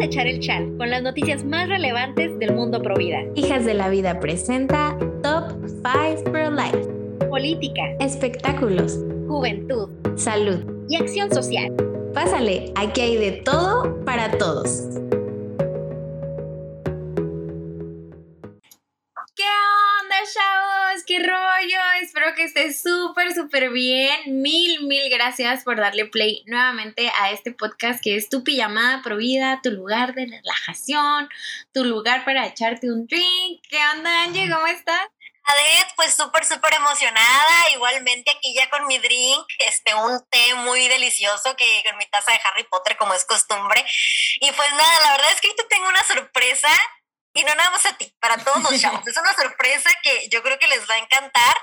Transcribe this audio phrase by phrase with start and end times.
[0.00, 3.18] a echar el chal con las noticias más relevantes del mundo pro vida.
[3.34, 6.88] Hijas de la Vida presenta Top 5 Pro Life.
[7.28, 10.64] Política, Espectáculos, juventud salud.
[10.88, 11.72] y acción social.
[12.12, 14.88] Pásale, aquí hay de todo para todos.
[19.34, 19.44] ¿Qué
[20.02, 21.04] onda, chavos?
[21.06, 21.80] ¿Qué rollo?
[22.02, 22.99] Espero que estés súper,
[23.34, 24.42] súper bien.
[24.42, 29.16] Mil, mil gracias por darle play nuevamente a este podcast que es tu pijamada pro
[29.16, 31.28] vida, tu lugar de relajación,
[31.72, 33.62] tu lugar para echarte un drink.
[33.68, 34.50] ¿Qué onda, Angie?
[34.50, 35.08] ¿Cómo estás?
[35.44, 37.70] Adet, pues súper, súper emocionada.
[37.72, 42.32] Igualmente aquí ya con mi drink, este, un té muy delicioso que con mi taza
[42.32, 43.84] de Harry Potter como es costumbre.
[44.40, 46.68] Y pues nada, la verdad es que hoy te tengo una sorpresa
[47.32, 49.06] y no nada más a ti, para todos los chavos.
[49.06, 51.56] Es una sorpresa que yo creo que les va a encantar.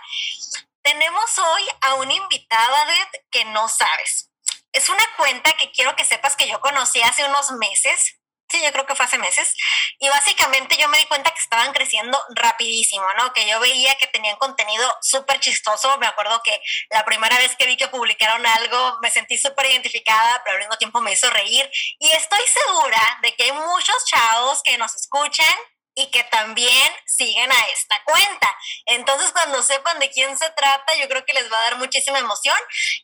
[0.88, 4.32] Tenemos hoy a una invitada, Adet, que no sabes.
[4.72, 8.16] Es una cuenta que quiero que sepas que yo conocí hace unos meses.
[8.50, 9.54] Sí, yo creo que fue hace meses.
[10.00, 13.34] Y básicamente yo me di cuenta que estaban creciendo rapidísimo, ¿no?
[13.34, 15.98] Que yo veía que tenían contenido súper chistoso.
[15.98, 16.58] Me acuerdo que
[16.92, 20.78] la primera vez que vi que publicaron algo me sentí súper identificada, pero al mismo
[20.78, 21.70] tiempo me hizo reír.
[22.00, 25.54] Y estoy segura de que hay muchos chavos que nos escuchan
[25.98, 28.56] y que también siguen a esta cuenta.
[28.86, 32.20] Entonces, cuando sepan de quién se trata, yo creo que les va a dar muchísima
[32.20, 32.58] emoción.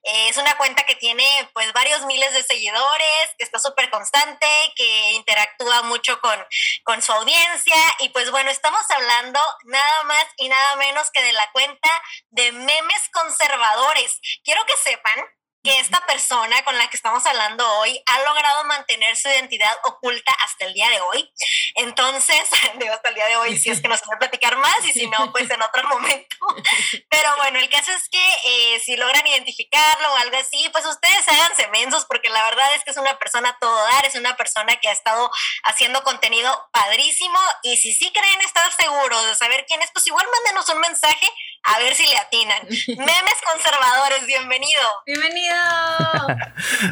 [0.04, 4.48] Eh, es una cuenta que tiene pues varios miles de seguidores, que está súper constante,
[4.76, 6.40] que interactúa mucho con,
[6.84, 7.78] con su audiencia.
[8.00, 11.90] Y pues bueno, estamos hablando nada más y nada menos que de la cuenta
[12.30, 14.20] de memes conservadores.
[14.44, 15.26] Quiero que sepan
[15.64, 20.34] que esta persona con la que estamos hablando hoy ha logrado mantener su identidad oculta
[20.44, 21.32] hasta el día de hoy.
[21.76, 22.42] Entonces,
[22.80, 25.08] digo hasta el día de hoy, si es que nos puede platicar más y si
[25.08, 26.36] no, pues en otro momento.
[27.10, 31.28] Pero bueno, el caso es que eh, si logran identificarlo o algo así, pues ustedes
[31.30, 34.36] háganse mensos porque la verdad es que es una persona a todo dar, es una
[34.36, 35.32] persona que ha estado
[35.64, 40.28] haciendo contenido padrísimo y si sí creen estar seguros de saber quién es, pues igual
[40.30, 41.32] mándenos un mensaje
[41.64, 42.62] a ver si le atinan.
[43.00, 44.82] Memes conservadores, bienvenido.
[45.06, 45.56] Bienvenido.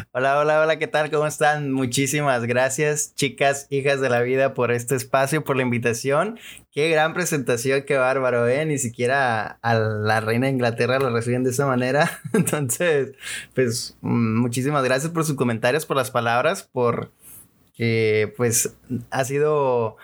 [0.12, 1.10] Hola, hola, hola, ¿qué tal?
[1.10, 1.72] ¿Cómo están?
[1.72, 6.38] Muchísimas gracias, chicas, hijas de la vida, por este espacio, por la invitación.
[6.70, 8.64] Qué gran presentación, qué bárbaro, ¿eh?
[8.64, 12.20] Ni siquiera a la reina de Inglaterra lo reciben de esa manera.
[12.32, 13.12] Entonces,
[13.54, 17.12] pues, mm, muchísimas gracias por sus comentarios, por las palabras, por
[17.74, 18.74] que, pues,
[19.10, 19.96] ha sido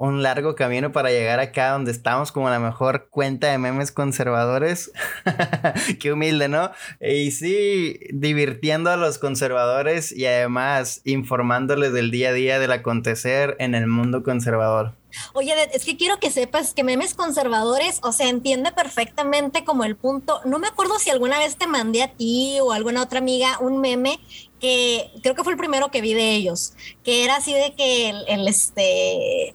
[0.00, 4.90] un largo camino para llegar acá donde estamos como la mejor cuenta de memes conservadores.
[6.00, 6.70] Qué humilde, ¿no?
[7.02, 13.56] Y sí, divirtiendo a los conservadores y además informándoles del día a día del acontecer
[13.58, 14.94] en el mundo conservador.
[15.34, 19.96] Oye, es que quiero que sepas que memes conservadores, o sea, entiende perfectamente como el
[19.96, 20.40] punto.
[20.46, 23.58] No me acuerdo si alguna vez te mandé a ti o a alguna otra amiga
[23.60, 24.18] un meme
[24.60, 26.72] que creo que fue el primero que vi de ellos,
[27.04, 29.54] que era así de que el, el, este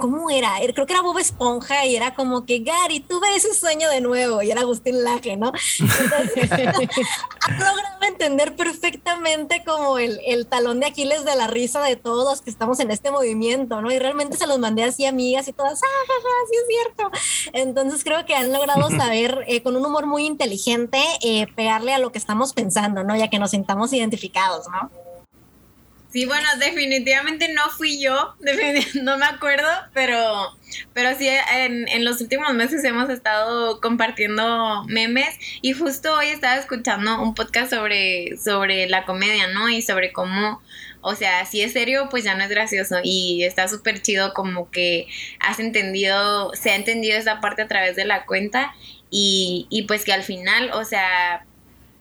[0.00, 0.54] ¿Cómo era?
[0.74, 4.42] Creo que era Bob Esponja y era como que Gary, tuve ese sueño de nuevo
[4.42, 5.52] y era Agustín Laje, ¿no?
[5.78, 6.50] Entonces,
[7.48, 12.42] logrado entender perfectamente como el, el, talón de Aquiles de la risa de todos los
[12.42, 13.92] que estamos en este movimiento, ¿no?
[13.92, 17.10] Y realmente se los mandé así amigas y todas, ¡ah, ja, ja, sí es cierto!
[17.52, 22.00] Entonces creo que han logrado saber eh, con un humor muy inteligente eh, pegarle a
[22.00, 23.16] lo que estamos pensando, ¿no?
[23.16, 24.90] Ya que nos sintamos identificados, ¿no?
[26.10, 28.34] Sí, bueno, definitivamente no fui yo,
[29.02, 30.56] no me acuerdo, pero,
[30.94, 36.56] pero sí, en, en, los últimos meses hemos estado compartiendo memes y justo hoy estaba
[36.56, 39.68] escuchando un podcast sobre, sobre la comedia, ¿no?
[39.68, 40.62] Y sobre cómo,
[41.02, 44.70] o sea, si es serio, pues ya no es gracioso y está súper chido como
[44.70, 45.08] que
[45.40, 48.72] has entendido, se ha entendido esa parte a través de la cuenta
[49.10, 51.44] y, y pues que al final, o sea,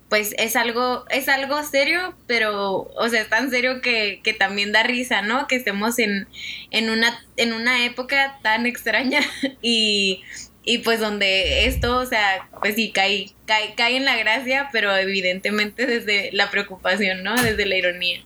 [0.09, 4.71] pues es algo, es algo serio, pero, o sea, es tan serio que, que también
[4.71, 5.47] da risa, ¿no?
[5.47, 6.27] Que estemos en,
[6.71, 9.19] en, una, en una época tan extraña
[9.61, 10.23] y,
[10.63, 14.95] y pues donde esto, o sea, pues sí, cae, cae, cae en la gracia, pero
[14.95, 17.35] evidentemente desde la preocupación, ¿no?
[17.35, 18.23] Desde la ironía.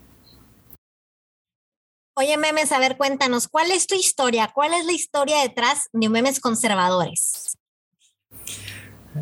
[2.13, 4.51] Oye, Memes, a ver, cuéntanos, ¿cuál es tu historia?
[4.53, 7.57] ¿Cuál es la historia detrás de Memes Conservadores?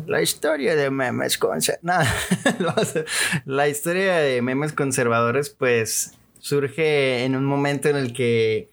[0.06, 3.04] La historia de memes conservadores.
[3.44, 8.68] la historia de memes conservadores, pues, surge en un momento en el que,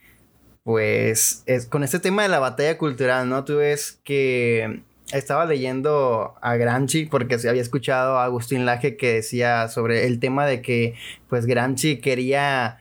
[0.63, 3.45] pues, es, con este tema de la batalla cultural, ¿no?
[3.45, 4.81] Tú ves que
[5.11, 10.45] estaba leyendo a Gramsci porque había escuchado a Agustín Laje que decía sobre el tema
[10.45, 10.95] de que,
[11.29, 12.79] pues, Gramsci quería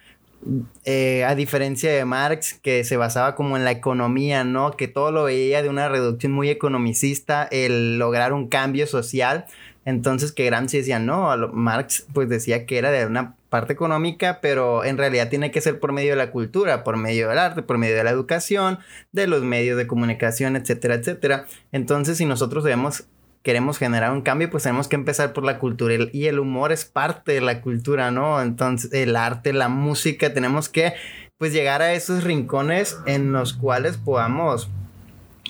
[0.84, 4.72] eh, a diferencia de Marx, que se basaba como en la economía, ¿no?
[4.72, 9.46] Que todo lo veía de una reducción muy economicista, el lograr un cambio social.
[9.84, 14.84] Entonces que Gramsci decía, no, Marx pues decía que era de una parte económica, pero
[14.84, 17.78] en realidad tiene que ser por medio de la cultura, por medio del arte, por
[17.78, 18.80] medio de la educación,
[19.12, 21.46] de los medios de comunicación, etcétera, etcétera.
[21.70, 23.06] Entonces si nosotros debemos
[23.46, 26.84] queremos generar un cambio, pues tenemos que empezar por la cultura y el humor es
[26.84, 28.42] parte de la cultura, ¿no?
[28.42, 30.94] Entonces el arte, la música, tenemos que
[31.38, 34.68] pues llegar a esos rincones en los cuales podamos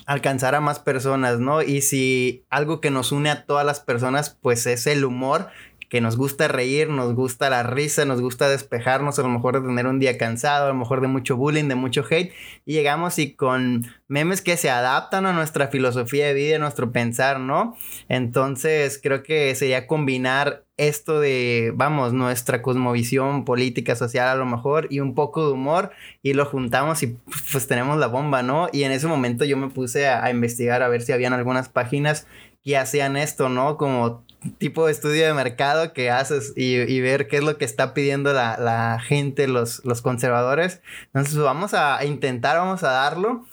[0.05, 1.63] alcanzar a más personas, ¿no?
[1.63, 5.49] Y si algo que nos une a todas las personas, pues es el humor,
[5.89, 9.67] que nos gusta reír, nos gusta la risa, nos gusta despejarnos, a lo mejor de
[9.67, 12.33] tener un día cansado, a lo mejor de mucho bullying, de mucho hate,
[12.65, 16.93] y llegamos y con memes que se adaptan a nuestra filosofía de vida, a nuestro
[16.93, 17.77] pensar, ¿no?
[18.09, 24.89] Entonces creo que sería combinar esto de, vamos, nuestra cosmovisión política, social a lo mejor,
[24.91, 25.91] y un poco de humor,
[26.23, 27.17] y lo juntamos y
[27.53, 28.69] pues tenemos la bomba, ¿no?
[28.73, 32.27] Y en ese momento yo me puse a, investigar a ver si habían algunas páginas
[32.63, 33.77] que hacían esto, ¿no?
[33.77, 34.26] Como
[34.59, 38.33] tipo de estudio de mercado que haces y, ver qué es lo que está pidiendo
[38.33, 40.81] la, gente, los, los, conservadores.
[41.07, 43.47] Entonces vamos a intentar, vamos a darlo.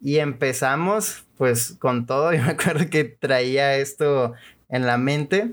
[0.00, 2.32] Y empezamos pues con todo.
[2.34, 4.34] Yo me acuerdo que traía esto
[4.68, 5.52] en la mente.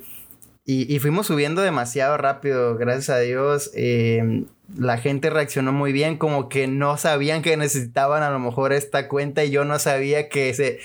[0.66, 3.70] Y, fuimos subiendo demasiado rápido, gracias a Dios.
[3.74, 4.46] Em,
[4.78, 9.10] la gente reaccionó muy bien, como que no sabían que necesitaban a lo mejor esta
[9.10, 10.80] cuenta y yo no sabía que, se,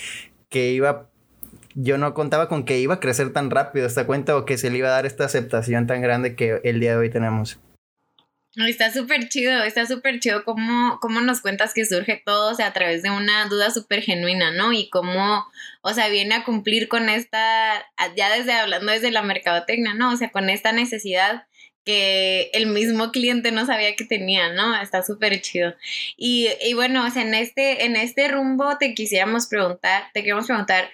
[0.48, 1.07] que iba
[1.80, 4.68] yo no contaba con que iba a crecer tan rápido esta cuenta o que se
[4.68, 7.60] le iba a dar esta aceptación tan grande que el día de hoy tenemos.
[8.56, 12.66] Está súper chido, está súper chido cómo, cómo nos cuentas que surge todo, o sea,
[12.66, 14.72] a través de una duda súper genuina, ¿no?
[14.72, 15.46] Y cómo,
[15.82, 17.86] o sea, viene a cumplir con esta,
[18.16, 20.10] ya desde hablando desde la mercadotecnia, ¿no?
[20.12, 21.44] O sea, con esta necesidad
[21.84, 24.74] que el mismo cliente no sabía que tenía, ¿no?
[24.80, 25.74] Está súper chido.
[26.16, 30.46] Y, y, bueno, o sea, en este, en este rumbo te quisiéramos preguntar, te queremos
[30.46, 30.90] preguntar,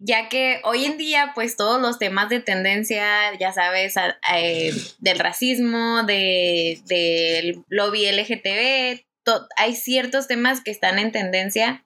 [0.00, 3.06] ya que hoy en día pues todos los temas de tendencia,
[3.38, 3.94] ya sabes,
[4.34, 9.04] eh, del racismo, de, del lobby LGTB,
[9.56, 11.84] hay ciertos temas que están en tendencia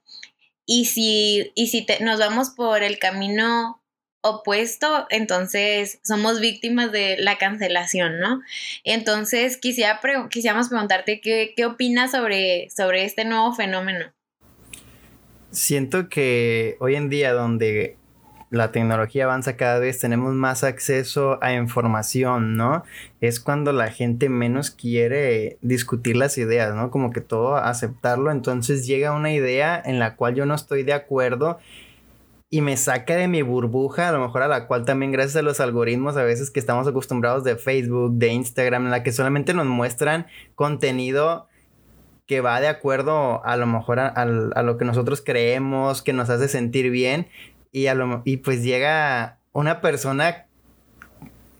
[0.65, 3.83] y si, y si nos vamos por el camino
[4.23, 8.41] opuesto, entonces somos víctimas de la cancelación, ¿no?
[8.85, 10.01] Entonces quisiera
[10.31, 14.15] quisiéramos preguntarte qué, qué opinas sobre, sobre este nuevo fenómeno.
[15.51, 17.99] Siento que hoy en día donde
[18.55, 22.85] la tecnología avanza cada vez, tenemos más acceso a información, ¿no?
[23.21, 26.91] Es cuando la gente menos quiere discutir las ideas, ¿no?
[26.91, 30.93] Como que todo aceptarlo, entonces llega una idea en la cual yo no estoy de
[30.93, 31.59] acuerdo
[32.51, 35.43] y me saca de mi burbuja, a lo mejor a la cual también gracias a
[35.43, 39.55] los algoritmos a veces que estamos acostumbrados de Facebook, de Instagram, en la que solamente
[39.55, 41.49] nos muestran contenido
[42.27, 46.31] que va de acuerdo a lo mejor a, a, lo que nosotros creemos, que nos
[46.31, 47.27] hace sentir bien
[47.75, 47.87] y,
[48.25, 50.47] y pues llega una persona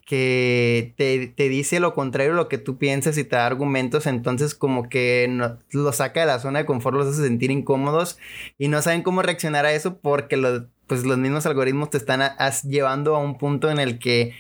[0.07, 4.55] que te, dice lo contrario a lo que tú piensas y te da argumentos, entonces
[4.55, 8.19] como que no, lo saca de la zona de confort, los hace sentir incómodos
[8.59, 10.41] y no saben cómo reaccionar a eso porque
[10.87, 12.23] pues los mismos algoritmos te están
[12.63, 14.35] llevando a un punto en el que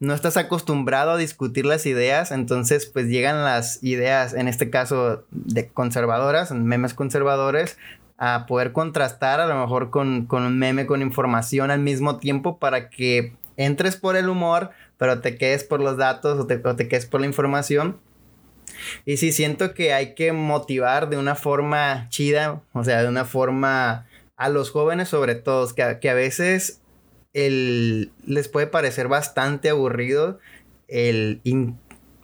[0.00, 5.24] no estás acostumbrado a discutir las ideas, entonces pues llegan las ideas, en este caso
[5.30, 7.76] de conservadoras, memes conservadores,
[8.20, 12.90] a poder contrastar a lo mejor con, un meme, con información al mismo tiempo para
[12.90, 17.06] que entres por el humor, pero te quedes por los datos o te, te quedes
[17.06, 17.98] por la información.
[19.06, 23.24] Y sí, siento que hay que motivar de una forma chida, o sea, de una
[23.24, 26.82] forma a los jóvenes sobre todo, que, que a veces
[27.32, 30.38] el, les puede parecer bastante aburrido
[30.88, 31.40] el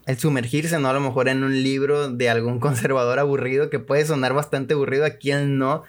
[0.07, 0.89] el sumergirse, ¿no?
[0.89, 5.05] A lo mejor en un libro de algún conservador aburrido que puede sonar bastante aburrido
[5.05, 5.83] a quien no.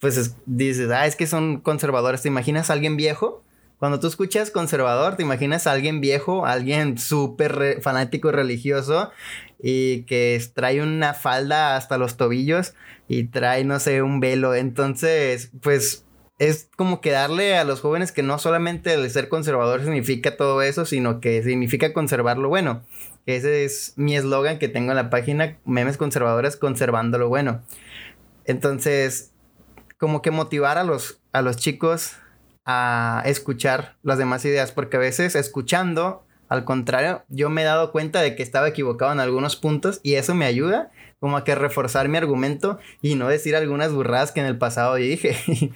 [0.00, 2.22] Pues dices, ah, es que son conservadores.
[2.22, 3.44] ¿Te imaginas a alguien viejo?
[3.78, 9.10] Cuando tú escuchas conservador, te imaginas a alguien viejo, alguien súper fanático religioso
[9.58, 12.74] y que trae una falda hasta los tobillos
[13.08, 14.54] y trae, no sé, un velo.
[14.54, 16.04] Entonces, pues
[16.38, 20.62] es como que darle a los jóvenes que no solamente el ser conservador significa todo
[20.62, 22.82] eso, sino que significa conservar lo bueno.
[23.26, 27.62] Ese es mi eslogan que tengo en la página, memes conservadores conservando lo bueno.
[28.44, 29.32] Entonces,
[29.98, 32.16] como que motivar a los, a los chicos
[32.64, 37.92] a escuchar las demás ideas, porque a veces escuchando, al contrario, yo me he dado
[37.92, 41.54] cuenta de que estaba equivocado en algunos puntos y eso me ayuda como a que
[41.54, 45.36] reforzar mi argumento y no decir algunas burradas que en el pasado dije.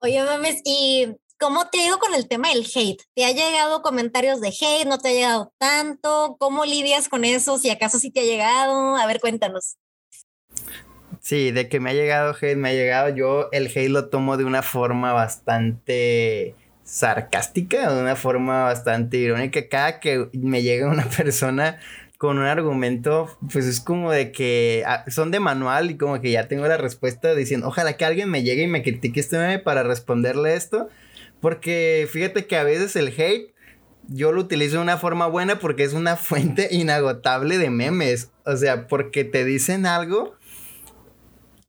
[0.00, 3.02] Oye, mames, ¿y cómo te ha ido con el tema del hate?
[3.16, 4.86] ¿Te ha llegado comentarios de hate?
[4.86, 6.36] ¿No te ha llegado tanto?
[6.38, 7.58] ¿Cómo lidias con eso?
[7.58, 8.96] Si acaso sí te ha llegado.
[8.96, 9.76] A ver, cuéntanos.
[11.20, 13.08] Sí, de que me ha llegado hate, me ha llegado.
[13.08, 19.68] Yo el hate lo tomo de una forma bastante sarcástica, de una forma bastante irónica.
[19.68, 21.80] Cada que me llega una persona
[22.18, 26.30] con un argumento, pues es como de que ah, son de manual y como que
[26.30, 29.58] ya tengo la respuesta diciendo, ojalá que alguien me llegue y me critique este meme
[29.58, 30.88] para responderle esto.
[31.42, 33.52] Porque fíjate que a veces el hate
[34.08, 38.30] yo lo utilizo de una forma buena porque es una fuente inagotable de memes.
[38.46, 40.36] O sea, porque te dicen algo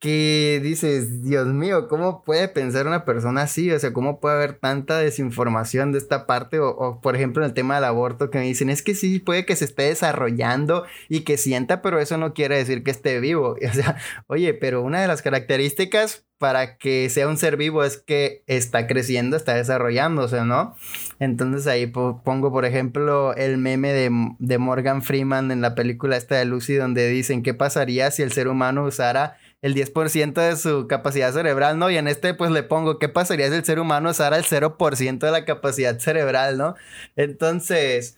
[0.03, 3.71] que dices, Dios mío, ¿cómo puede pensar una persona así?
[3.71, 6.59] O sea, ¿cómo puede haber tanta desinformación de esta parte?
[6.59, 9.45] O, por ejemplo, en el tema del aborto, que me dicen, es que sí, puede
[9.45, 13.55] que se esté desarrollando y que sienta, pero eso no quiere decir que esté vivo.
[13.73, 13.95] O sea,
[14.27, 18.87] oye, pero una de las características para que sea un ser vivo es que está
[18.87, 20.75] creciendo, está desarrollándose, ¿no?
[21.19, 26.35] Entonces ahí pongo, por ejemplo, el meme de, de Morgan Freeman en la película esta
[26.35, 30.87] de Lucy, donde dicen, ¿qué pasaría si el ser humano usara el 10% de su
[30.87, 31.89] capacidad cerebral, ¿no?
[31.89, 35.19] Y en este pues le pongo, ¿qué pasaría si el ser humano usara el 0%
[35.25, 36.75] de la capacidad cerebral, ¿no?
[37.15, 38.17] Entonces,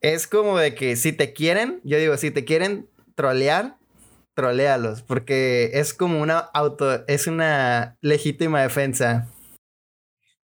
[0.00, 3.76] es como de que si te quieren, yo digo, si te quieren trolear,
[4.32, 9.28] trolealos, porque es como una auto, es una legítima defensa.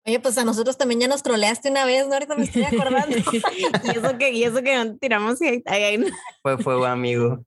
[0.06, 2.14] Oye, pues a nosotros también ya nos troleaste una vez, ¿no?
[2.14, 3.16] Ahorita me estoy acordando.
[3.84, 6.04] y eso que, y eso que tiramos y ahí,
[6.42, 7.44] Fue fuego, amigo.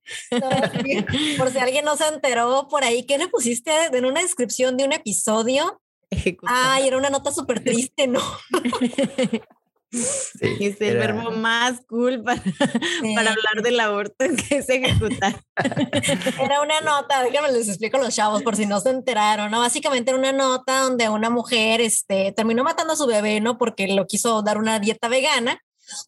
[1.38, 4.84] por si alguien no se enteró por ahí, ¿qué le pusiste en una descripción de
[4.84, 5.82] un episodio?
[6.48, 8.22] Ay, era una nota súper triste, ¿no?
[9.92, 14.16] es el verbo más cool para, hablar del aborto
[14.50, 15.44] que es ejecutar.
[16.40, 19.60] Era una nota, déjame les explico a los chavos por si no se enteraron, ¿no?
[19.60, 23.58] Básicamente era una nota donde una mujer este, terminó matando a su bebé, ¿no?
[23.58, 25.62] Porque lo quiso dar una dieta vegana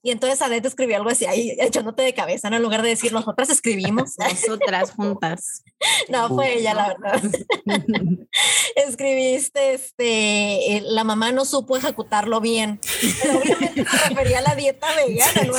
[0.04, 2.58] y entonces Adet escribió algo así, ahí echándote de cabeza, ¿no?
[2.58, 4.16] En lugar de decir nosotras escribimos.
[4.20, 5.64] Nosotras juntas.
[6.10, 7.22] No, fue ella, la verdad.
[8.76, 12.80] Escribiste, este, eh, la mamá no supo ejecutarlo bien.
[13.22, 15.54] Pero obviamente se refería a la dieta vegana, ¿no?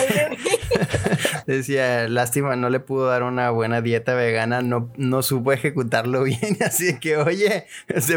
[1.47, 6.57] Decía, lástima, no le pudo dar una buena dieta vegana, no, no supo ejecutarlo bien.
[6.64, 7.67] Así que, oye,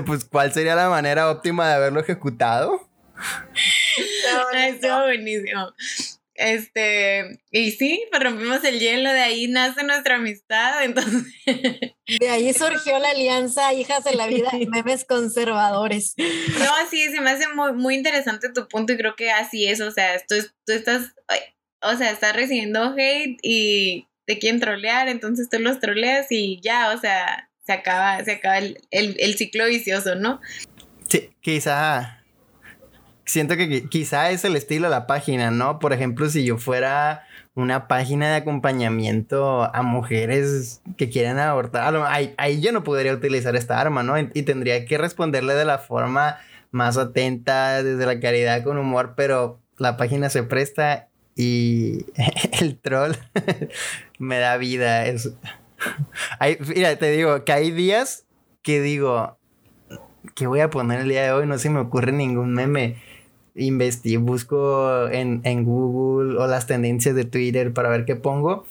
[0.06, 2.88] pues, ¿cuál sería la manera óptima de haberlo ejecutado?
[4.54, 5.74] Estuvo buenísimo.
[6.36, 11.34] Este, y sí, pues rompimos el hielo, de ahí nace nuestra amistad, entonces.
[11.46, 16.14] De ahí surgió la alianza Hijas de la Vida y Memes Conservadores.
[16.18, 19.80] No, sí, se me hace muy, muy interesante tu punto y creo que así es,
[19.80, 20.36] o sea, tú,
[20.66, 21.14] tú estás,
[21.82, 26.92] o sea, estás recibiendo hate y te quieren trolear, entonces tú los troleas y ya,
[26.92, 30.42] o sea, se acaba, se acaba el, el ciclo vicioso, ¿no?
[31.08, 32.25] Sí, quizá
[33.26, 35.80] siento que quizá es el estilo de la página, ¿no?
[35.80, 42.34] Por ejemplo, si yo fuera una página de acompañamiento a mujeres que quieren abortar, ahí,
[42.38, 44.18] ahí yo no podría utilizar esta arma, ¿no?
[44.20, 46.38] Y, tendría que responderle de la forma
[46.72, 52.06] más atenta, desde la caridad, con humor, pero la página se presta y
[52.62, 53.14] el troll
[54.20, 55.06] me da vida.
[55.06, 55.32] Es...
[56.76, 58.26] mira, te digo que hay días
[58.62, 59.38] que digo,
[60.36, 61.48] ¿qué voy a poner el día de hoy?
[61.48, 62.98] No se me ocurre ningún meme
[63.56, 68.66] investigo, busco en, en, Google o las tendencias de Twitter para ver qué pongo.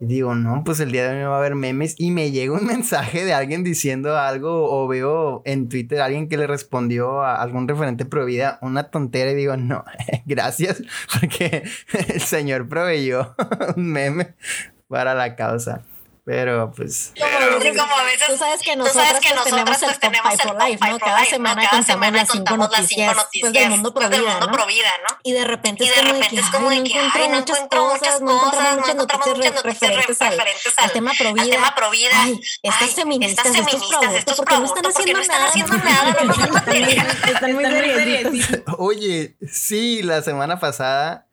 [0.00, 2.52] Y digo, no, pues el día de hoy va a haber memes y me llega
[2.52, 7.40] un mensaje de alguien diciendo algo o veo en Twitter alguien que le respondió a
[7.40, 9.84] algún referente pro vida una tontera y digo, no,
[10.26, 10.82] gracias
[11.18, 11.62] porque
[12.08, 13.34] el señor proveyó
[13.76, 14.34] un meme
[14.88, 15.84] para la causa.
[16.24, 17.12] Pero pues.
[17.18, 18.28] Como, como a veces.
[18.28, 20.98] Tú sabes que nosotros, pues, tenemos el pues, Top 5 for Life, ¿no?
[20.98, 25.18] Cada semana contamos las cinco noticias pues, del mundo pro vida, ¿no?
[25.22, 28.94] Y de repente es como de que, ay, no encuentro muchas cosas, no encontramos muchas
[28.94, 30.22] noticias referentes
[30.78, 32.14] al tema pro vida.
[32.14, 34.64] Ay, estas feministas, estos pro
[34.94, 36.14] porque no están haciendo nada.
[37.26, 37.64] Están muy.
[38.78, 41.26] Oye, sí, la semana pasada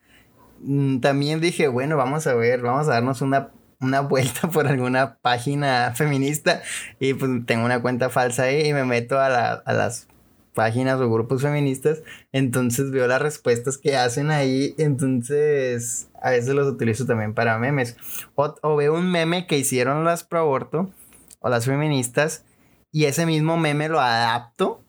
[0.60, 5.17] mm, también dije, bueno, vamos a ver, vamos a darnos una una vuelta por alguna
[5.21, 6.61] página feminista
[7.00, 10.07] y pues tengo una cuenta falsa ahí y me meto a, las
[10.53, 12.01] páginas o grupos feministas,
[12.33, 17.95] entonces veo las respuestas que hacen ahí, entonces a veces los utilizo también para memes.
[18.35, 20.91] O, o veo un meme que hicieron las pro aborto
[21.39, 22.43] o las feministas
[22.91, 24.81] y ese mismo meme lo adapto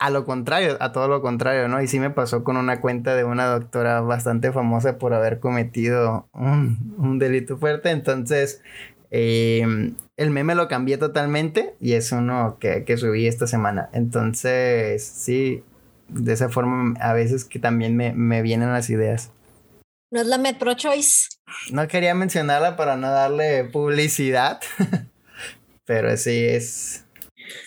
[0.00, 1.80] a lo contrario, a todo lo contrario, ¿no?
[1.82, 6.26] Y sí me pasó con una cuenta de una doctora bastante famosa por haber cometido
[6.32, 7.90] un, delito fuerte.
[7.90, 8.62] Entonces,
[9.10, 13.90] em, el meme lo cambié totalmente y es uno que, que, subí esta semana.
[13.92, 15.62] Entonces, sí,
[16.08, 19.30] de esa forma a veces que también me, me vienen las ideas.
[20.10, 21.28] ¿No es la Metro Choice?
[21.72, 24.60] No quería mencionarla para no darle publicidad,
[25.84, 27.04] pero sí es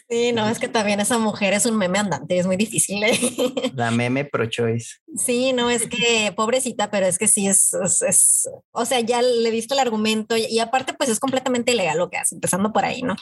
[0.10, 3.04] Sí, no, es que también esa mujer es un meme andante, es muy difícil.
[3.04, 3.18] ¿eh?
[3.76, 4.98] La meme pro choice.
[5.16, 9.22] Sí, no, es que pobrecita, pero es que sí es, es, es, o sea, ya
[9.22, 12.72] le viste el argumento y, y aparte pues es completamente ilegal lo que hace, empezando
[12.72, 13.16] por ahí, ¿no?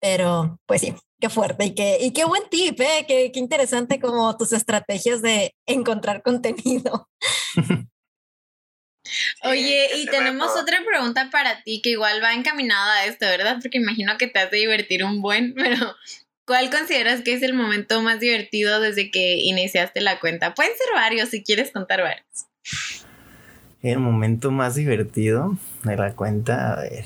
[0.00, 3.04] Pero pues sí, qué fuerte y qué, y qué buen tip, ¿eh?
[3.06, 7.08] qué, qué interesante como tus estrategias de encontrar contenido.
[9.42, 13.58] Oye, y tenemos otra pregunta para ti que igual va encaminada a esto, ¿verdad?
[13.60, 15.94] Porque imagino que te hace divertir un buen, pero
[16.44, 20.54] ¿cuál consideras que es el momento más divertido desde que iniciaste la cuenta?
[20.54, 22.46] Pueden ser varios si quieres contar varios.
[23.82, 27.04] El momento más divertido de la cuenta, a ver.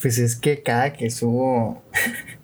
[0.00, 1.84] Pues es que cada que subo.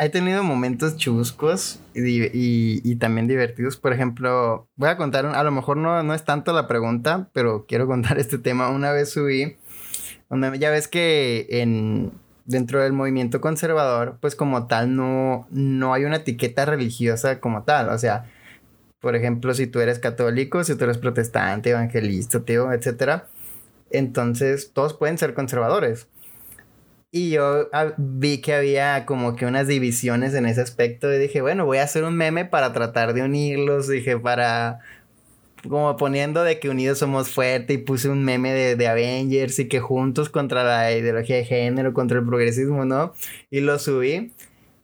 [0.00, 3.76] He tenido momentos chuscos y, y- y también divertidos.
[3.76, 7.28] Por ejemplo, voy a contar, un- a lo mejor no, no es tanto la pregunta,
[7.32, 8.68] pero quiero contar este tema.
[8.70, 9.56] Una vez subí,
[10.30, 12.12] donde ya ves que en,
[12.46, 17.88] dentro del movimiento conservador, pues como tal, no, no hay una etiqueta religiosa como tal.
[17.90, 18.26] O sea,
[19.00, 23.28] por ejemplo, si tú eres católico, si tú eres protestante, evangelista, tío, etcétera,
[23.90, 26.08] entonces todos pueden ser conservadores.
[27.10, 31.40] Y yo ah, vi que había como que unas divisiones en ese aspecto y dije,
[31.40, 34.80] bueno, voy a hacer un meme para tratar de unirlos, dije, para
[35.68, 39.68] como poniendo de que unidos somos fuertes y puse un meme de, de Avengers y
[39.68, 43.12] que juntos contra la ideología de género, contra el progresismo, ¿no?
[43.50, 44.32] Y lo subí.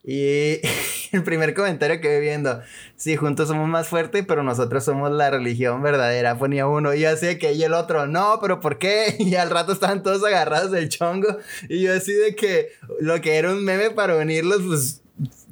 [0.05, 0.59] Y
[1.11, 2.61] el primer comentario que vi viendo,
[2.95, 6.93] sí, juntos somos más fuertes, pero nosotros somos la religión verdadera, ponía uno.
[6.93, 9.15] Y yo así de que, y el otro, no, pero ¿por qué?
[9.25, 11.37] Y al rato estaban todos agarrados del chongo.
[11.69, 12.69] Y yo así de que
[12.99, 15.01] lo que era un meme para unirlos, pues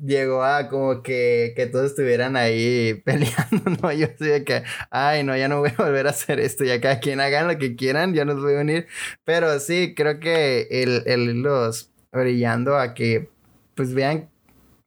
[0.05, 3.91] llegó a como que, que todos estuvieran ahí peleando, ¿no?
[3.91, 6.79] Yo así de que, ay, no, ya no voy a volver a hacer esto, ya
[6.79, 8.87] cada quien hagan lo que quieran, ya nos voy a unir.
[9.23, 13.29] Pero sí, creo que el, el irlos brillando a que,
[13.75, 14.29] pues vean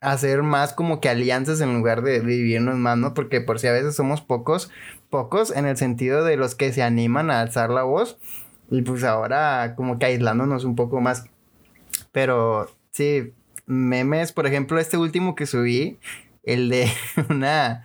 [0.06, 3.12] hacer más como que alianzas en lugar de, dividirnos más, ¿no?
[3.12, 4.70] Porque por si a veces somos pocos,
[5.10, 8.16] pocos en el sentido de los que se animan a alzar la voz
[8.70, 11.24] y pues ahora como que aislándonos un poco más.
[12.12, 13.34] Pero sí,
[13.66, 15.98] memes, por ejemplo, este último que subí,
[16.44, 16.88] el de
[17.28, 17.84] una,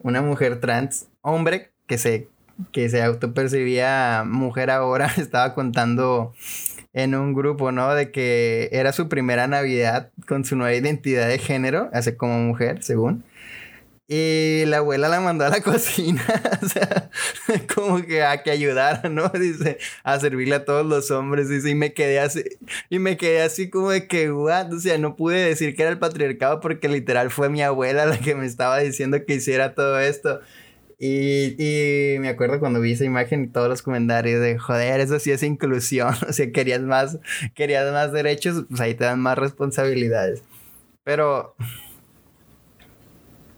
[0.00, 2.28] una mujer trans, hombre, que se,
[2.72, 6.34] que se autopercibía mujer ahora, estaba contando
[6.94, 7.94] en un grupo, ¿no?
[7.94, 12.82] De que era su primera Navidad con su nueva identidad de género, hace como mujer,
[12.82, 13.24] según.
[14.06, 16.22] Y la abuela la mandó a la cocina,
[16.62, 17.10] o sea,
[17.74, 19.28] como que a que ayudara, ¿no?
[19.40, 22.44] Dice, a servirle a todos los hombres, dice, y me quedé así,
[22.90, 25.90] y me quedé así como de que, what, o sea, no pude decir que era
[25.90, 29.98] el patriarcado porque literal fue mi abuela la que me estaba diciendo que hiciera todo
[29.98, 30.40] esto.
[30.98, 35.18] Y, y me acuerdo cuando vi esa imagen y todos los comentarios de, joder, eso
[35.18, 37.18] sí es inclusión, o sea, querías más,
[37.54, 40.42] querías más derechos, pues ahí te dan más responsabilidades.
[41.02, 41.54] Pero,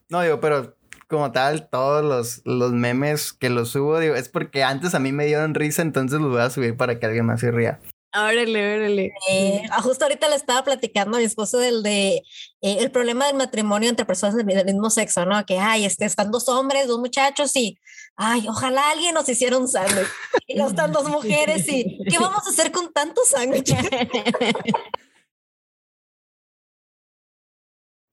[0.09, 0.77] no digo, pero
[1.09, 5.13] como tal, todos los, los memes que los subo, digo, es porque antes a mí
[5.13, 7.79] me dieron risa, entonces los voy a subir para que alguien más se ría.
[8.19, 9.13] Órale, órale.
[9.29, 12.23] Eh, ah, justo ahorita le estaba platicando a mi esposo del de
[12.63, 15.45] eh, el problema del matrimonio entre personas del, mismo sexo, ¿no?
[15.45, 17.79] Que ay, este, están dos hombres, dos muchachos y
[18.17, 20.09] ay, ojalá alguien nos hiciera un sándwich.
[20.47, 23.79] Y no están dos mujeres y ¿qué vamos a hacer con tantos sándwiches?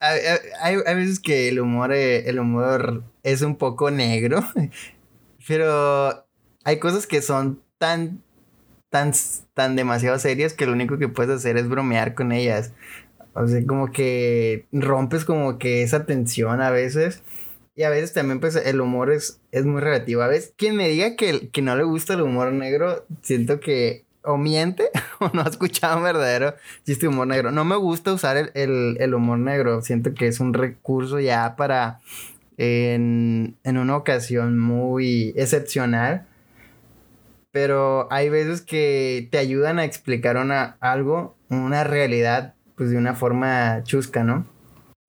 [0.05, 0.19] Hay,
[0.59, 4.43] hay, hay veces que el humor, eh, el humor es un poco negro,
[5.47, 6.27] pero
[6.65, 8.21] hay cosas que son tan,
[8.93, 9.11] tan,
[9.55, 12.73] tan demasiado serias que lo único que puedes hacer es bromear con ellas.
[13.33, 17.23] O sea, como que rompes como que esa tensión a veces.
[17.75, 20.21] Y a veces también pues el humor es, es muy relativo.
[20.21, 24.05] A veces quien me diga que, que no le gusta el humor negro, siento que
[24.21, 26.53] o miente o no ha escuchado un verdadero
[26.85, 27.51] chiste de humor negro.
[27.51, 29.81] No me gusta usar el, el, el humor negro.
[29.81, 31.99] Siento que es un recurso ya para
[32.59, 36.27] en, en una ocasión muy excepcional.
[37.53, 43.13] Pero hay veces que te ayudan a explicar una, algo, una realidad, pues de una
[43.13, 44.47] forma chusca, ¿no?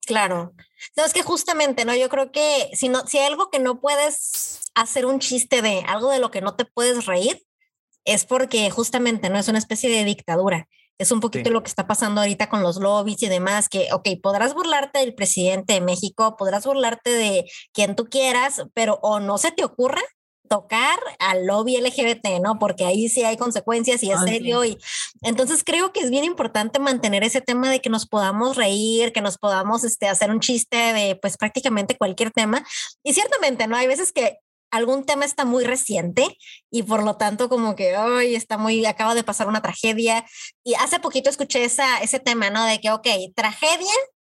[0.05, 0.53] Claro.
[0.95, 1.95] No, es que justamente, ¿no?
[1.95, 5.83] Yo creo que si no, si hay algo que no puedes hacer un chiste de,
[5.87, 7.41] algo de lo que no te puedes reír,
[8.05, 10.67] es porque justamente no es una especie de dictadura.
[10.99, 11.53] Es un poquito Sí.
[11.53, 15.15] lo que está pasando ahorita con los lobbies y demás, que, ok, podrás burlarte del
[15.15, 20.03] presidente de México, podrás burlarte de quien tú quieras, pero o no se te ocurra
[20.47, 22.59] tocar al lobby LGBT, ¿no?
[22.59, 24.27] Porque ahí sí hay consecuencias y es sí.
[24.27, 24.63] serio.
[24.65, 24.77] Y
[25.21, 29.21] entonces creo que es bien importante mantener ese tema de que nos podamos reír, que
[29.21, 32.65] nos podamos este, hacer un chiste de pues prácticamente cualquier tema.
[33.03, 33.75] Y ciertamente, ¿no?
[33.75, 34.39] Hay veces que
[34.71, 36.37] algún tema está muy reciente
[36.69, 40.25] y por lo tanto como que hoy está muy, acaba de pasar una tragedia
[40.63, 42.65] y hace poquito escuché esa, ese tema, ¿no?
[42.65, 43.93] De que, ok, tragedia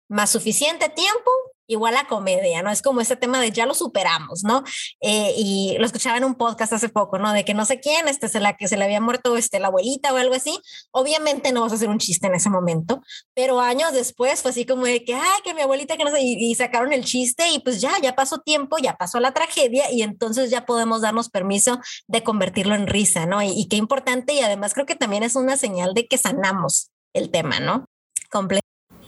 [0.09, 1.31] más suficiente tiempo
[1.67, 2.71] igual a comedia, ¿no?
[2.71, 4.63] Es como ese tema de ya lo superamos, ¿no?
[5.01, 7.33] Eh, y lo escuchaba en un podcast hace poco, ¿no?
[7.33, 9.67] De que no sé quién, este, se la que se le había muerto este, la
[9.67, 10.59] abuelita o algo así.
[10.91, 13.01] Obviamente no vas a hacer un chiste en ese momento,
[13.33, 16.21] pero años después fue así como de que, ay, que mi abuelita, que no sé,
[16.21, 20.03] y, sacaron el chiste y pues ya, ya pasó tiempo, ya pasó la tragedia y
[20.03, 23.41] entonces ya podemos darnos permiso de convertirlo en risa, ¿no?
[23.41, 26.91] Y, y qué importante y además creo que también es una señal de que sanamos
[27.13, 27.85] el tema, ¿no?
[28.29, 28.61] Comple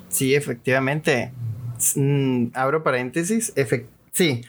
[0.10, 1.32] sí, efectivamente.
[1.96, 3.54] Mm, abro paréntesis.
[4.12, 4.42] sí,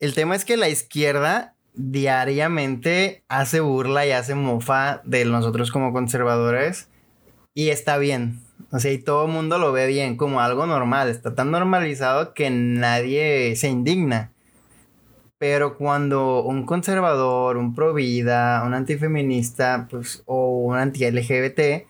[0.00, 5.92] el tema es que la izquierda diariamente hace burla y hace mofa de nosotros como
[5.92, 6.88] conservadores
[7.54, 8.40] y está bien.
[8.70, 11.08] O sea, y todo el mundo lo ve bien como algo normal.
[11.08, 14.32] Está tan normalizado que nadie se indigna.
[15.38, 21.86] Pero cuando un conservador, un pro vida, un antifeminista, pues, o un anti-LGBT,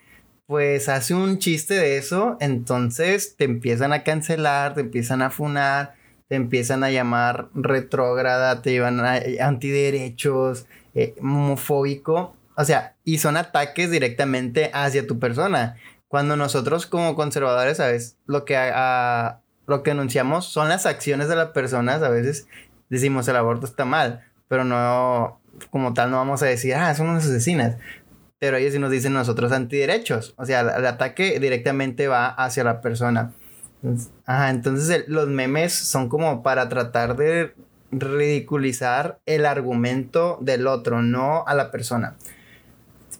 [0.49, 5.95] pues hace un chiste de eso, entonces te empiezan a cancelar, te empiezan a funar,
[6.27, 13.37] te empiezan a llamar retrógrada, te llevan eh, antiderechos, eh, homofóbico, o sea, y son
[13.37, 15.77] ataques directamente hacia tu persona.
[16.09, 18.17] Cuando nosotros como conservadores, ¿sabes?
[18.25, 18.55] Lo que,
[19.67, 22.49] lo que anunciamos son las acciones de las personas, a veces
[22.89, 27.11] decimos el aborto está mal, pero no, como tal, no vamos a decir, ah, son
[27.11, 27.77] unas asesinas
[28.39, 30.35] pero ellos sí nos dicen nosotros antiderechos.
[30.37, 33.33] O sea, el, ataque directamente va hacia la persona.
[34.27, 37.55] Ajá, entonces los memes son como para tratar de
[37.91, 42.17] ridiculizar el argumento del otro, no a la persona.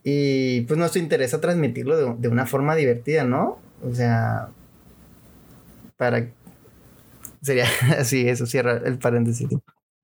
[0.05, 3.59] Y pues nos interesa transmitirlo de, de una forma divertida, ¿no?
[3.83, 4.49] O sea,
[5.97, 6.29] para...
[7.43, 7.67] Sería
[7.99, 9.49] así, eso cierra el paréntesis.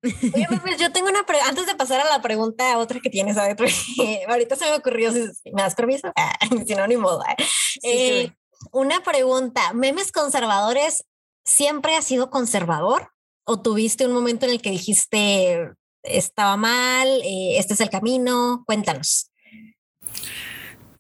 [0.05, 3.37] Oye, pues, yo tengo una pregunta, antes de pasar a la pregunta otra que tienes,
[3.37, 3.57] ¿sabes?
[4.29, 7.23] ahorita se me ocurrió, si, me das permiso, ah, si no, ni modo.
[7.27, 7.37] Ah.
[7.83, 8.31] Eh,
[8.73, 11.05] una pregunta, ¿memes conservadores
[11.45, 13.09] siempre ha sido conservador?
[13.45, 15.71] ¿O tuviste un momento en el que dijiste,
[16.03, 18.62] estaba mal, eh, este es el camino?
[18.67, 19.31] Cuéntanos.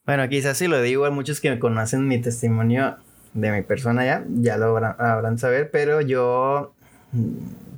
[0.04, 2.98] Bueno, quizás si lo digo a muchos que me conocen mi testimonio
[3.32, 6.74] de mi persona ya, ya lo habrán saber, pero yo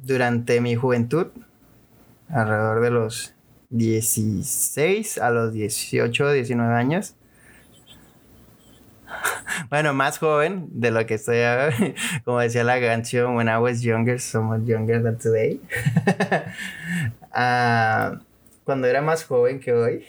[0.06, 1.26] durante mi juventud,
[2.28, 3.34] alrededor de los
[3.70, 7.14] 16 a los 18, 19 años.
[9.70, 11.74] Bueno, más joven de lo que estoy ahora.
[12.24, 15.60] Como decía la canción, When I was younger, so much younger than today.
[17.38, 18.20] Ah,
[18.64, 20.06] cuando era más joven que hoy,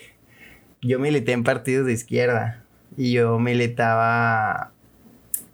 [0.82, 2.64] yo milité en partidos de izquierda.
[2.96, 4.72] Y yo militaba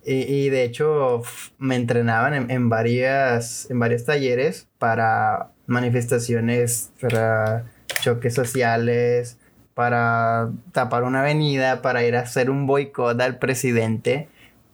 [0.06, 1.22] y, de hecho
[1.58, 7.66] me entrenaban en, varias, en varios talleres para manifestaciones, para
[8.02, 9.38] choques sociales,
[9.74, 14.28] para tapar una avenida, para ir a hacer un boicot al presidente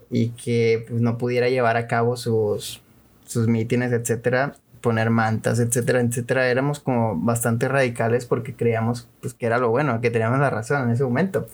[0.10, 2.82] y que pues, no pudiera llevar a cabo sus,
[3.26, 6.48] sus mítines, etcétera, poner mantas, etcétera, etcétera.
[6.48, 10.84] Éramos como bastante radicales porque creíamos pues, que era lo bueno, que teníamos la razón
[10.84, 11.48] en ese momento.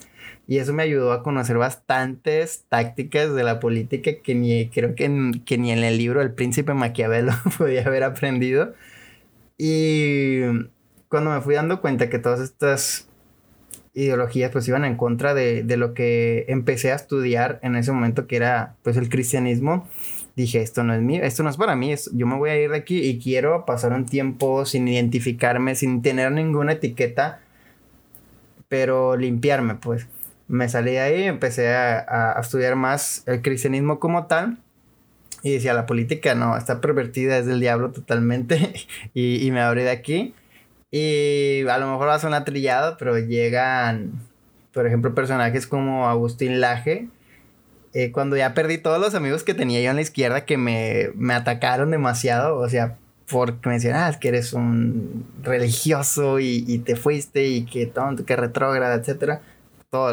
[0.47, 5.31] Y eso me ayudó a conocer bastantes tácticas de la política que ni creo que,
[5.45, 8.73] que ni en el libro El Príncipe Maquiavelo podía haber aprendido.
[9.57, 10.41] Y
[11.09, 13.07] cuando me fui dando cuenta que todas estas
[13.95, 18.27] ideologías pues iban en contra de, de, lo que empecé a estudiar en ese momento
[18.27, 19.87] que era pues el cristianismo
[20.35, 22.71] dije esto no es mío esto no es para mí yo me voy a ir
[22.71, 27.39] de aquí y quiero pasar un tiempo sin identificarme sin tener ninguna etiqueta
[28.67, 30.07] pero limpiarme pues
[30.47, 34.57] me salí de ahí, empecé a, estudiar más el cristianismo como tal.
[35.41, 38.73] Y decía, la política no, está pervertida, es del diablo totalmente.
[39.13, 40.33] y, me abrí de aquí.
[40.91, 44.13] Y a lo mejor va a sonar trillado, pero llegan,
[44.73, 47.09] por ejemplo, personajes como Agustín Laje.
[47.93, 51.09] Eh, cuando ya perdí todos los amigos que tenía yo en la izquierda que me,
[51.15, 52.97] me atacaron demasiado, o sea,
[53.29, 58.25] porque me decían, ah, que eres un religioso y, y te fuiste y que tonto,
[58.25, 59.41] que retrógrada, etcétera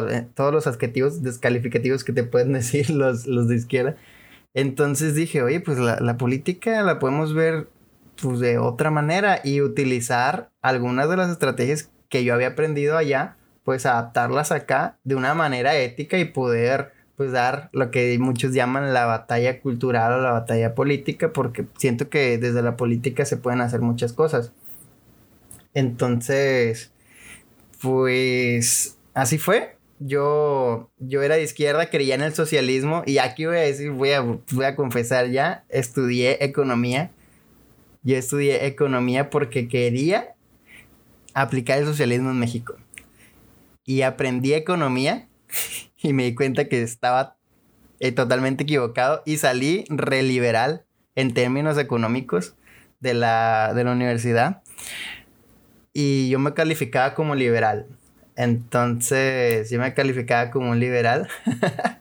[0.09, 3.95] eh, todos los adjetivos descalificativos que te pueden decir los, los de izquierda.
[4.53, 7.67] Entonces dije, oye, pues la, la, política la podemos ver
[8.21, 13.37] pues de otra manera y utilizar algunas de las estrategias que yo había aprendido allá,
[13.63, 18.93] pues adaptarlas acá de una manera ética y poder pues dar lo que muchos llaman
[18.93, 23.61] la batalla cultural o la batalla política, porque siento que desde la política se pueden
[23.61, 24.51] hacer muchas cosas.
[25.73, 26.91] Entonces,
[27.81, 29.72] pues así fue.
[30.05, 34.11] Yo, yo era de izquierda, creía en el socialismo y aquí voy a decir, voy
[34.11, 37.11] a, voy a confesar ya, estudié economía
[38.03, 40.35] yo estudié economía porque quería
[41.33, 42.75] aplicar el socialismo en México.
[43.85, 45.27] Y aprendí economía
[45.97, 47.37] y me di cuenta que estaba
[47.99, 50.83] eh, totalmente equivocado y salí reliberal
[51.15, 52.55] en términos económicos
[52.99, 54.63] de la, de la universidad.
[55.93, 57.87] Y yo me calificaba como liberal.
[58.35, 61.27] Entonces, yo me calificaba como un liberal.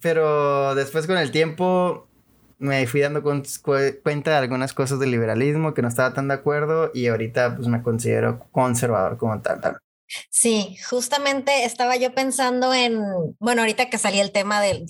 [0.00, 2.06] Pero después con el tiempo
[2.58, 6.90] me fui dando cuenta de algunas cosas del liberalismo que no estaba tan de acuerdo
[6.94, 9.78] y ahorita pues me considero conservador como tal.
[10.30, 13.00] Sí, justamente estaba yo pensando en,
[13.38, 14.84] bueno, ahorita que salía el tema de,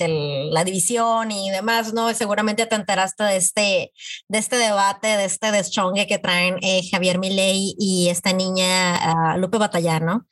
[0.51, 2.13] la división y demás, ¿no?
[2.15, 3.93] Seguramente te enteraste de este,
[4.29, 9.37] de este debate, de este deschongue que traen eh, Javier Milei y esta niña ah,
[9.37, 10.27] Lupe Batallar, ¿no?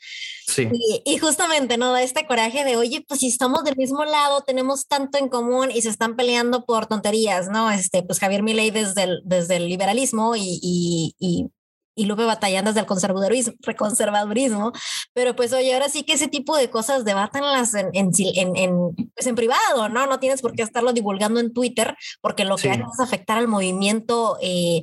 [0.47, 0.69] Sí.
[1.05, 1.93] Y, justamente, ¿no?
[1.93, 5.71] Da este coraje de, oye, pues si estamos del mismo lado, tenemos tanto en común
[5.71, 7.71] y se están peleando por tonterías, ¿no?
[7.71, 11.47] Este, pues Javier Milei desde el, desde el liberalismo y, y, y
[11.95, 14.73] y Lupe batallando desde el conservadurismo, conservadurismo,
[15.13, 18.11] pero pues oye, ahora sí que ese tipo de cosas debátanlas en, en,
[18.57, 20.07] en, pues en privado, ¿no?
[20.07, 23.49] No tienes por qué estarlo divulgando en Twitter, porque lo que hace es afectar al
[23.49, 24.83] movimiento, eh,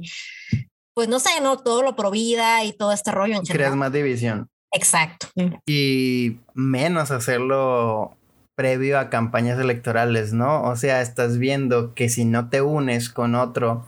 [0.93, 1.57] pues no sé, ¿no?
[1.57, 4.49] Todo lo pro vida y todo este rollo en Creas más división.
[4.71, 5.27] Exacto.
[5.65, 8.15] Y menos hacerlo
[8.55, 10.63] previo a campañas electorales, ¿no?
[10.63, 13.85] O sea, estás viendo que si no te unes con otro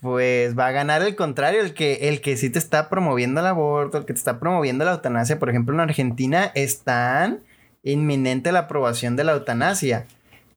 [0.00, 3.46] pues va a ganar el contrario, el que, el que sí te está promoviendo el
[3.46, 5.38] aborto, el que te está promoviendo la eutanasia.
[5.38, 7.40] Por ejemplo, en Argentina están
[7.82, 10.06] inminente la aprobación de la eutanasia.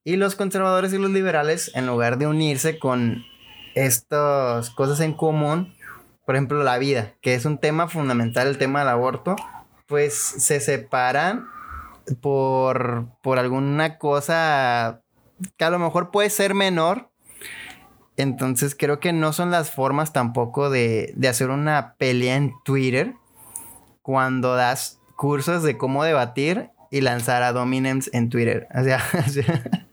[0.04, 3.24] Y los conservadores y los liberales, en lugar de unirse con
[3.76, 5.76] estas cosas en común,
[6.26, 9.36] por ejemplo, la vida, que es un tema fundamental, el tema del aborto,
[9.88, 11.48] pues se separan
[12.22, 15.02] por, por alguna cosa
[15.58, 17.09] que a lo mejor puede ser menor,
[18.20, 23.16] entonces creo que no son las formas tampoco de, hacer una pelea en Twitter
[24.02, 28.68] cuando das cursos de cómo debatir y lanzar a Dominems en Twitter.
[28.78, 29.02] O sea,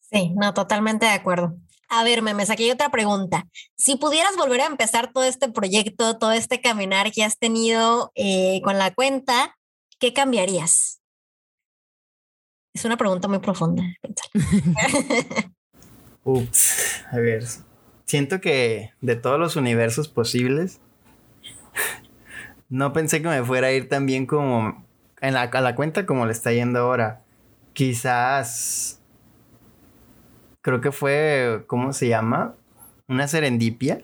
[0.00, 1.56] sí, no, totalmente de acuerdo.
[1.90, 3.46] A ver, me saqué otra pregunta.
[3.76, 8.62] Si pudieras volver a empezar todo este proyecto, todo este caminar que has tenido eh,
[8.64, 9.58] con la cuenta,
[9.98, 11.02] ¿qué cambiarías?
[12.72, 13.82] Es una pregunta muy profunda.
[16.24, 17.44] Ups, a ver.
[18.04, 20.80] Siento que de todos los universos posibles,
[22.68, 24.84] no pensé que me fuera a ir tan bien como
[25.20, 27.20] en la, a la cuenta como le está yendo ahora.
[27.72, 29.00] Quizás.
[30.60, 31.64] Creo que fue.
[31.66, 32.54] ¿Cómo se llama?
[33.08, 34.02] Una serendipia.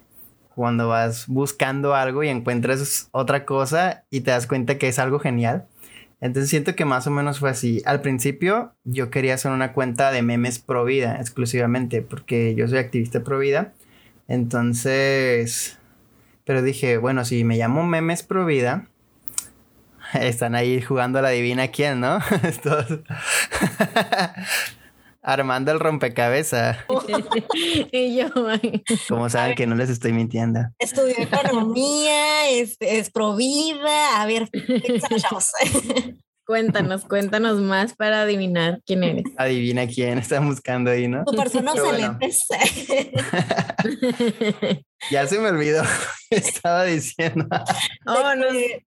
[0.54, 5.20] Cuando vas buscando algo y encuentras otra cosa y te das cuenta que es algo
[5.20, 5.68] genial.
[6.20, 7.82] Entonces siento que más o menos fue así.
[7.84, 12.78] Al principio yo quería hacer una cuenta de memes pro vida exclusivamente porque yo soy
[12.78, 13.72] activista pro vida.
[14.26, 15.78] Entonces,
[16.44, 18.88] pero dije, bueno, si me llamo memes pro vida,
[20.14, 22.18] están ahí jugando a la divina quién, ¿no?
[25.28, 26.78] Armando el rompecabezas.
[27.92, 28.28] y yo,
[29.10, 30.60] ¿Cómo saben que no les estoy mintiendo?
[30.78, 34.22] Estudió economía, es, es provida.
[34.22, 34.48] A ver,
[36.46, 39.24] Cuéntanos, cuéntanos más para adivinar quién eres.
[39.36, 41.26] Adivina quién está buscando ahí, ¿no?
[41.26, 41.74] Tu persona
[45.10, 45.82] ya se me olvidó
[46.30, 47.46] estaba diciendo.
[48.06, 48.30] Oh,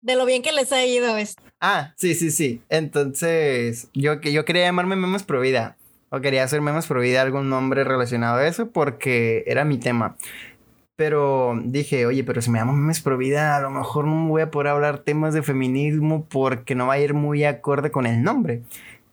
[0.03, 1.42] de, lo bien que les ha ido esto.
[1.61, 2.62] Ah, sí, sí, sí.
[2.68, 5.77] Entonces, yo, yo quería llamarme Memes Provida
[6.11, 10.16] o quería hacer memes por vida algún nombre relacionado a eso porque era mi tema.
[10.97, 14.42] Pero dije, oye, pero si me llamo memes pro vida, a lo mejor no voy
[14.42, 18.23] a poder hablar temas de feminismo porque no va a ir muy acorde con el
[18.23, 18.62] nombre.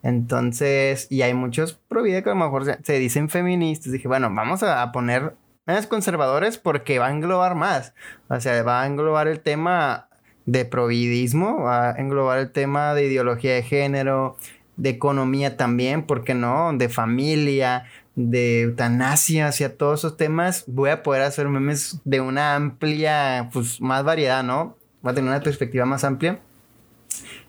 [0.05, 3.91] Entonces, y hay muchos pro vida que a lo mejor se, dicen feministas.
[3.91, 7.93] Dije, bueno, vamos a, poner memes conservadores porque va a englobar más.
[8.29, 10.07] O sea, va a englobar el tema
[10.45, 14.37] de providismo, va a englobar el tema de ideología de género,
[14.77, 16.71] de economía también, ¿por qué no?
[16.73, 17.85] De familia,
[18.15, 23.81] de eutanasia, hacia todos esos temas, voy a poder hacer memes de una amplia, pues
[23.81, 24.77] más variedad, ¿no?
[25.05, 26.39] Va a tener una perspectiva más amplia.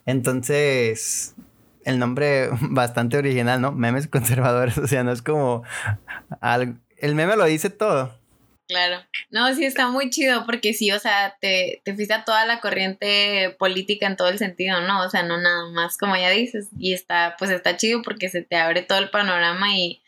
[0.04, 1.34] Entonces,
[1.84, 3.72] el nombre bastante original, ¿no?
[3.72, 5.62] Memes conservadores, o sea, no es como...
[6.42, 8.12] el meme lo dice todo.
[8.68, 9.00] Claro.
[9.30, 12.60] No, sí está muy chido porque sí, o sea, te, te fuiste a toda la
[12.60, 15.04] corriente política en todo el sentido, ¿no?
[15.04, 16.68] O sea, no nada más como ya dices.
[16.78, 20.02] Y está, pues está chido porque se te abre todo el panorama y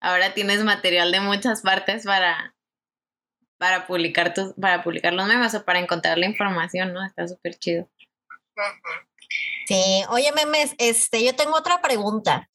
[0.00, 2.54] ahora tienes material de muchas partes para,
[3.58, 7.06] para publicar tus, para publicar los memes o para encontrar la información, ¿no?
[7.06, 7.88] Está súper chido.
[9.66, 12.50] Sí, oye, memes, este, yo tengo otra pregunta.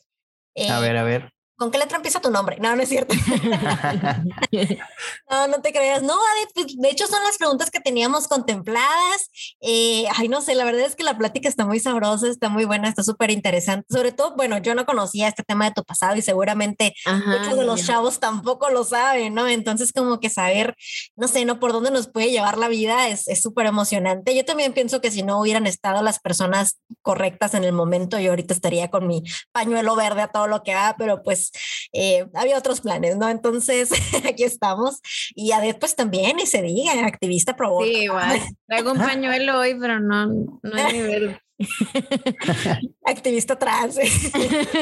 [0.70, 1.35] a ver, a ver.
[1.58, 2.58] ¿Con qué letra empieza tu nombre?
[2.60, 3.16] No, no es cierto.
[5.32, 6.04] no, no te creas.
[6.04, 6.16] No,
[6.54, 9.30] pues, de hecho son las preguntas que teníamos contempladas.
[9.62, 12.66] Eh, ay, no sé, la verdad es que la plática está muy sabrosa, está muy
[12.66, 13.86] buena, está súper interesante.
[13.90, 16.94] Sobre todo, bueno, yo no conocía este tema de tu pasado y seguramente
[17.26, 19.48] muchos de los chavos tampoco lo saben, ¿no?
[19.48, 20.76] Entonces, como que saber,
[21.16, 21.62] no sé, ¿no?
[21.62, 24.36] Por dónde nos puede llevar la vida es súper emocionante.
[24.36, 28.32] Yo también pienso que si no hubieran estado las personas correctas en el momento, yo
[28.32, 31.45] ahorita estaría con mi pañuelo verde a todo lo que haga, pero pues
[31.94, 33.30] eh, había otros planes, ¿no?
[33.30, 33.90] Entonces,
[34.28, 35.02] aquí estamos.
[35.34, 38.40] Y a después también, y se diga, activista pro Sí, igual.
[38.68, 41.40] Traigo un pañuelo hoy, pero no, no es nivel.
[43.06, 43.98] Activista trans.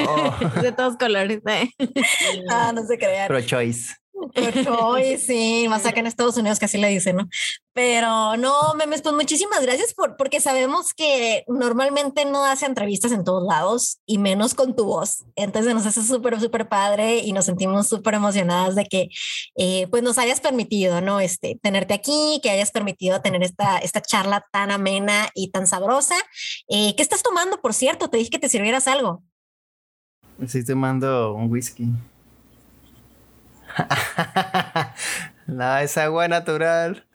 [0.08, 0.62] Oh.
[0.62, 1.40] De todos colores.
[1.46, 1.70] ¿eh?
[2.50, 3.28] Ah, no se crean.
[3.28, 3.94] Pro choice.
[4.80, 7.30] Hoy sí, más acá en Estados Unidos que así le dicen, ¿no?
[7.74, 13.24] Pero no, memes, pues muchísimas gracias por, porque sabemos que normalmente no hace entrevistas en
[13.24, 15.26] todos lados y menos con tu voz.
[15.36, 19.10] Entonces nos hace súper, súper padre y nos sentimos súper emocionadas de que
[19.56, 21.20] eh, pues nos hayas permitido, ¿no?
[21.20, 26.16] Este, tenerte aquí, que hayas permitido tener esta, esta charla tan amena y tan sabrosa.
[26.70, 28.08] Eh, ¿Qué estás tomando, por cierto?
[28.08, 29.24] Te dije que te sirvieras algo.
[30.40, 31.88] Estoy tomando un whisky.
[35.48, 37.06] no, es agua natural.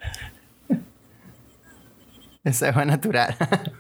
[2.44, 3.36] Es agua natural.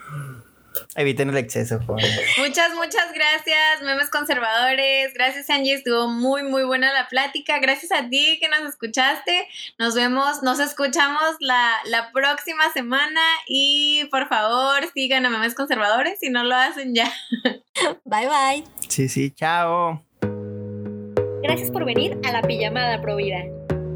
[0.94, 5.14] Eviten el exceso, Muchas, muchas gracias, memes conservadores.
[5.14, 5.74] Gracias, Angie.
[5.74, 7.60] Estuvo muy, muy buena la plática.
[7.60, 9.46] Gracias a ti que nos escuchaste.
[9.78, 13.20] Nos vemos, nos escuchamos la, la próxima semana.
[13.46, 17.12] Y por favor, sigan a memes conservadores si no lo hacen ya.
[18.04, 18.64] Bye, bye.
[18.88, 20.07] Sí, sí, chao.
[21.42, 23.44] Gracias por venir a la pijamada Provida.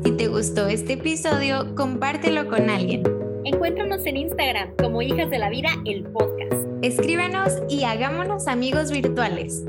[0.04, 3.02] Si te gustó este episodio, compártelo con alguien.
[3.44, 6.66] Encuéntranos en Instagram como Hijas de la Vida, el podcast.
[6.82, 9.64] Escríbanos y hagámonos amigos virtuales.